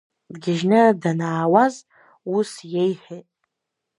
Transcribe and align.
Дгьежьны 0.33 0.81
данаауаз, 1.01 1.75
ус 2.37 2.51
иеиҳәет… 2.71 3.27